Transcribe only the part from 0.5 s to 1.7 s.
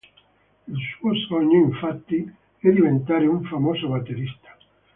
Il suo sogno,